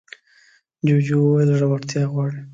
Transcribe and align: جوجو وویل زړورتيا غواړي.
جوجو 0.87 1.15
وویل 1.21 1.49
زړورتيا 1.59 2.03
غواړي. 2.11 2.39